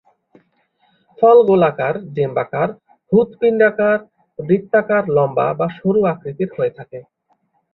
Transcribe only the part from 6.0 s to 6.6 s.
আকৃতির